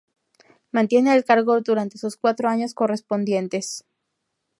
[0.71, 3.85] Mantiene el cargo durante sus cuatro años correspondientes.